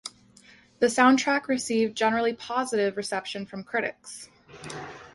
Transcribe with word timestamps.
The 0.79 0.87
soundtrack 0.87 1.47
received 1.47 1.95
generally 1.95 2.33
positive 2.33 2.97
reception 2.97 3.45
from 3.45 3.63
critics. 3.63 4.29